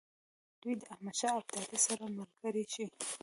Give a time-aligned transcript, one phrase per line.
[0.61, 2.85] دوی د احمدشاه ابدالي سره ملګري شي.